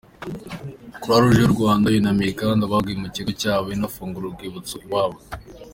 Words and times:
Croix 1.01 1.19
Rouge 1.21 1.39
y’u 1.41 1.53
Rwanda 1.55 1.87
yunamiye 1.93 2.31
kandi 2.41 2.61
abaguye 2.63 2.97
mu 3.03 3.09
kigo 3.15 3.31
cyayo 3.41 3.69
inafungura 3.77 4.25
urwibutso 4.27 4.75
rwabo. 4.85 5.17